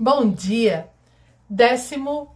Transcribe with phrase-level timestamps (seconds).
[0.00, 0.88] Bom dia,
[1.50, 2.28] 18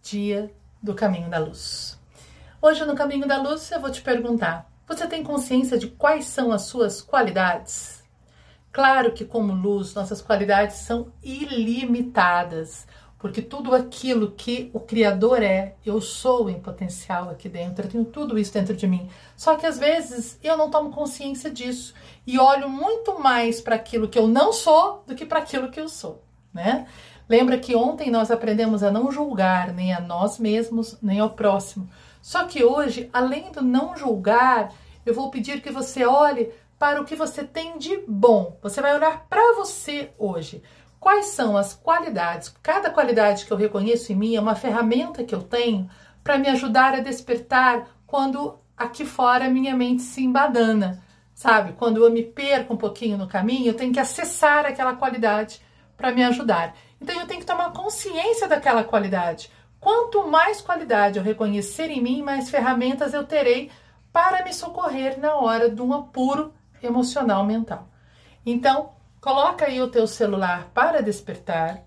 [0.00, 2.00] dia do Caminho da Luz.
[2.62, 6.50] Hoje no Caminho da Luz eu vou te perguntar: você tem consciência de quais são
[6.50, 8.02] as suas qualidades?
[8.72, 12.86] Claro que, como luz, nossas qualidades são ilimitadas,
[13.24, 18.04] porque tudo aquilo que o Criador é, eu sou em potencial aqui dentro, eu tenho
[18.04, 19.08] tudo isso dentro de mim.
[19.34, 21.94] Só que às vezes eu não tomo consciência disso
[22.26, 25.80] e olho muito mais para aquilo que eu não sou do que para aquilo que
[25.80, 26.86] eu sou, né?
[27.26, 31.88] Lembra que ontem nós aprendemos a não julgar nem a nós mesmos, nem ao próximo.
[32.20, 34.70] Só que hoje, além do não julgar,
[35.06, 38.58] eu vou pedir que você olhe para o que você tem de bom.
[38.62, 40.62] Você vai olhar para você hoje.
[41.04, 42.48] Quais são as qualidades?
[42.62, 45.86] Cada qualidade que eu reconheço em mim é uma ferramenta que eu tenho
[46.22, 51.04] para me ajudar a despertar quando aqui fora minha mente se embadana,
[51.34, 51.74] sabe?
[51.74, 55.60] Quando eu me perco um pouquinho no caminho, eu tenho que acessar aquela qualidade
[55.94, 56.74] para me ajudar.
[56.98, 59.50] Então eu tenho que tomar consciência daquela qualidade.
[59.78, 63.70] Quanto mais qualidade eu reconhecer em mim, mais ferramentas eu terei
[64.10, 67.88] para me socorrer na hora de um apuro emocional mental.
[68.46, 68.94] Então,
[69.24, 71.82] Coloca aí o teu celular para despertar.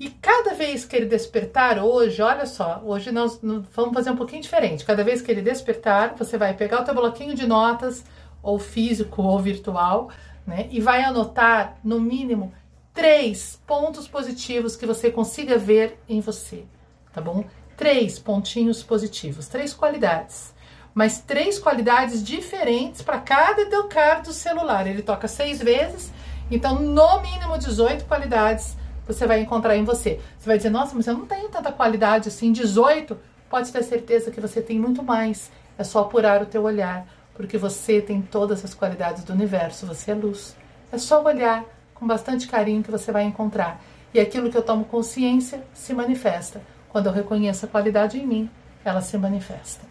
[0.00, 4.40] E cada vez que ele despertar hoje, olha só, hoje nós vamos fazer um pouquinho
[4.40, 4.86] diferente.
[4.86, 8.06] Cada vez que ele despertar, você vai pegar o teu bloquinho de notas,
[8.42, 10.08] ou físico ou virtual,
[10.46, 10.66] né?
[10.70, 12.54] E vai anotar no mínimo
[12.94, 16.64] três pontos positivos que você consiga ver em você,
[17.12, 17.44] tá bom?
[17.76, 20.54] Três pontinhos positivos, três qualidades.
[20.94, 24.86] Mas três qualidades diferentes para cada educar do celular.
[24.86, 26.10] Ele toca seis vezes
[26.50, 30.20] então, no mínimo 18 qualidades você vai encontrar em você.
[30.38, 33.18] Você vai dizer, nossa, mas eu não tenho tanta qualidade assim, 18.
[33.48, 35.50] Pode ter certeza que você tem muito mais.
[35.78, 40.10] É só apurar o teu olhar, porque você tem todas as qualidades do universo, você
[40.10, 40.54] é luz.
[40.92, 43.80] É só olhar com bastante carinho que você vai encontrar.
[44.12, 46.60] E aquilo que eu tomo consciência se manifesta.
[46.90, 48.50] Quando eu reconheço a qualidade em mim,
[48.84, 49.86] ela se manifesta.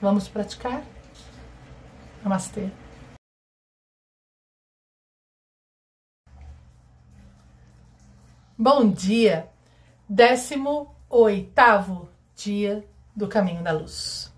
[0.00, 0.82] Vamos praticar?
[2.22, 2.68] Namastê.
[8.60, 9.48] Bom dia,
[10.08, 10.88] 18
[12.34, 14.32] dia do Caminho da Luz.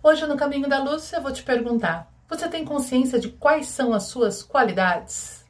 [0.00, 3.92] Hoje no Caminho da Luz eu vou te perguntar: você tem consciência de quais são
[3.92, 5.44] as suas qualidades?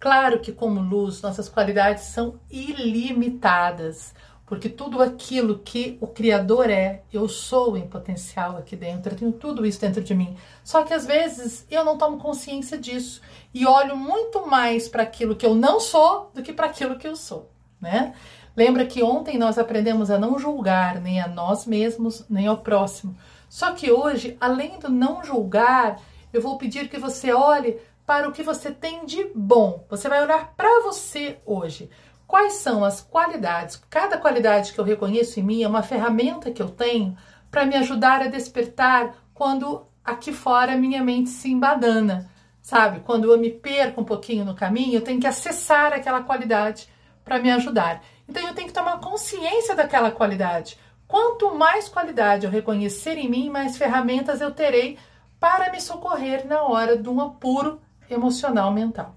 [0.00, 4.14] Claro que, como luz, nossas qualidades são ilimitadas
[4.52, 9.32] porque tudo aquilo que o Criador é, eu sou em potencial aqui dentro, eu tenho
[9.32, 10.36] tudo isso dentro de mim.
[10.62, 13.22] Só que às vezes eu não tomo consciência disso
[13.54, 17.08] e olho muito mais para aquilo que eu não sou do que para aquilo que
[17.08, 18.12] eu sou, né?
[18.54, 23.16] Lembra que ontem nós aprendemos a não julgar nem a nós mesmos, nem ao próximo.
[23.48, 25.98] Só que hoje, além do não julgar,
[26.30, 29.86] eu vou pedir que você olhe para o que você tem de bom.
[29.88, 31.88] Você vai olhar para você hoje.
[32.32, 33.76] Quais são as qualidades?
[33.90, 37.14] Cada qualidade que eu reconheço em mim é uma ferramenta que eu tenho
[37.50, 42.30] para me ajudar a despertar quando aqui fora minha mente se embadana,
[42.62, 43.00] sabe?
[43.00, 46.88] Quando eu me perco um pouquinho no caminho, eu tenho que acessar aquela qualidade
[47.22, 48.02] para me ajudar.
[48.26, 50.78] Então eu tenho que tomar consciência daquela qualidade.
[51.06, 54.98] Quanto mais qualidade eu reconhecer em mim, mais ferramentas eu terei
[55.38, 57.78] para me socorrer na hora de um apuro
[58.08, 59.16] emocional mental.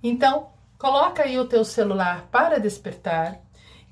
[0.00, 0.51] Então,
[0.82, 3.38] Coloca aí o teu celular para despertar.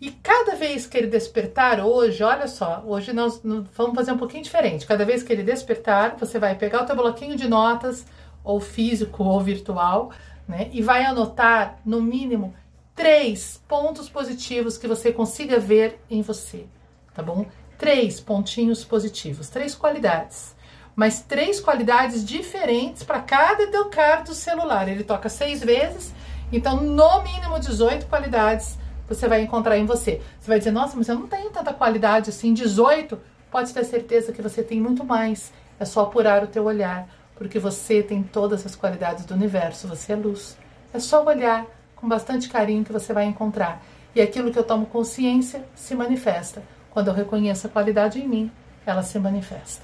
[0.00, 4.42] E cada vez que ele despertar hoje, olha só, hoje nós vamos fazer um pouquinho
[4.42, 4.84] diferente.
[4.84, 8.04] Cada vez que ele despertar, você vai pegar o teu bloquinho de notas,
[8.42, 10.10] ou físico ou virtual,
[10.48, 10.68] né?
[10.72, 12.52] E vai anotar no mínimo
[12.92, 16.66] três pontos positivos que você consiga ver em você,
[17.14, 17.46] tá bom?
[17.78, 20.56] Três pontinhos positivos, três qualidades.
[20.96, 24.88] Mas três qualidades diferentes para cada educar do celular.
[24.88, 26.12] Ele toca seis vezes
[26.52, 28.78] então, no mínimo 18 qualidades
[29.08, 30.20] você vai encontrar em você.
[30.38, 33.18] Você vai dizer, nossa, mas eu não tenho tanta qualidade assim, 18.
[33.50, 35.52] Pode ter certeza que você tem muito mais.
[35.80, 40.12] É só apurar o teu olhar, porque você tem todas as qualidades do universo, você
[40.12, 40.56] é luz.
[40.94, 41.66] É só olhar
[41.96, 43.82] com bastante carinho que você vai encontrar.
[44.14, 46.62] E aquilo que eu tomo consciência se manifesta.
[46.90, 48.52] Quando eu reconheço a qualidade em mim,
[48.86, 49.82] ela se manifesta.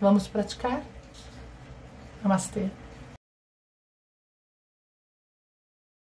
[0.00, 0.82] Vamos praticar?
[2.22, 2.68] Namastê.